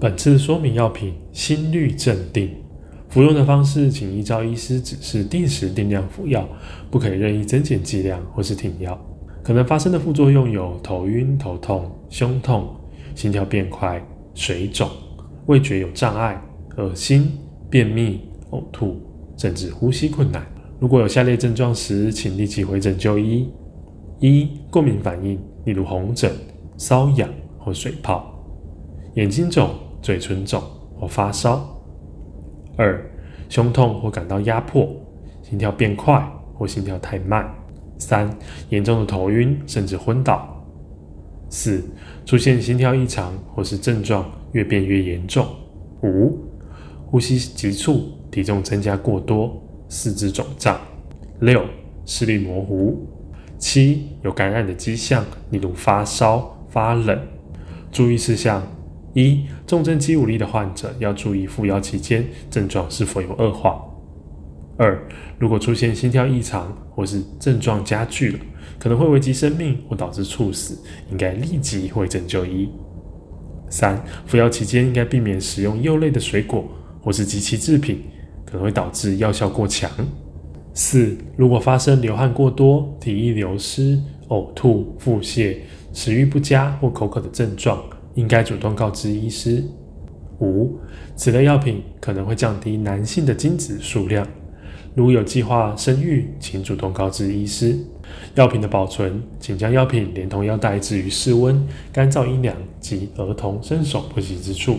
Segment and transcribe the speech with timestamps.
[0.00, 2.48] 本次说明药品心律镇定，
[3.10, 6.48] 服用的方式请依照医师指示定时定量服药，
[6.90, 8.98] 不可以任意增减剂量或是停药。
[9.42, 12.74] 可能发生的副作用有头晕、头痛、胸痛、
[13.14, 14.02] 心跳变快、
[14.32, 14.88] 水肿、
[15.44, 16.42] 味觉有障碍、
[16.78, 17.30] 恶心、
[17.68, 18.22] 便秘、
[18.52, 18.98] 呕吐，
[19.36, 20.46] 甚至呼吸困难。
[20.78, 23.46] 如果有下列症状时，请立即回诊就医：
[24.18, 26.32] 一、过敏反应，例如红疹、
[26.78, 27.28] 瘙痒
[27.58, 28.22] 或水泡；
[29.16, 29.68] 眼睛肿。
[30.02, 30.62] 嘴唇肿
[30.98, 31.58] 或发烧；
[32.76, 33.04] 二、
[33.48, 34.88] 胸痛或感到压迫，
[35.42, 37.44] 心跳变快或心跳太慢；
[37.98, 38.30] 三、
[38.70, 40.38] 严重的头晕甚至昏倒；
[41.48, 41.82] 四、
[42.24, 45.44] 出现心跳异常或是症状越变越严重；
[46.02, 46.38] 五、
[47.06, 50.76] 呼吸急促、体重增加过多、四肢肿胀；
[51.40, 51.62] 六、
[52.06, 52.94] 视力模糊；
[53.58, 57.18] 七、有感染的迹象，例如发烧、发冷。
[57.92, 58.62] 注意事项。
[59.12, 63.84] 一、重症肌无力的患者要注意服药期间症状是否有恶化。
[64.76, 64.98] 二、
[65.38, 68.38] 如果出现心跳异常或是症状加剧了，
[68.78, 70.78] 可能会危及生命或导致猝死，
[71.10, 72.70] 应该立即回诊就医。
[73.68, 76.66] 三、服药期间应该避免使用柚类的水果
[77.02, 78.02] 或是及其制品，
[78.46, 79.90] 可能会导致药效过强。
[80.72, 85.56] 四、如果发生流汗过多、体液流失、呕吐、腹泻、
[85.92, 87.82] 食欲不佳或口渴的症状。
[88.20, 89.64] 应该主动告知医师。
[90.40, 90.78] 五、
[91.16, 94.26] 此类药品可能会降低男性的精子数量，
[94.94, 97.78] 如有计划生育，请主动告知医师。
[98.34, 104.76] 药品的保存，请将药品连同药袋置于室温、干燥、阴凉及儿童伸手不及之处。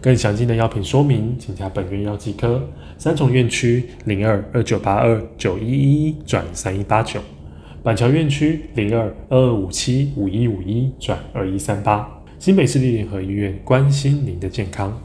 [0.00, 2.62] 更详尽的药品说明，请加本院药剂科
[2.96, 7.20] 三重院区零二二九八二九一一一转三一八九，
[7.82, 12.21] 板桥院区零二二二五七五一五一转二一三八。
[12.42, 15.00] 新北市立联合医院关心您的健康。